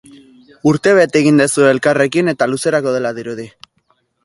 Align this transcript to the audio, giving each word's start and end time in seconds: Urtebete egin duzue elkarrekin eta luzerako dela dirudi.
Urtebete 0.71 1.19
egin 1.21 1.37
duzue 1.43 1.67
elkarrekin 1.73 2.33
eta 2.33 2.49
luzerako 2.53 2.97
dela 2.99 3.15
dirudi. 3.21 3.49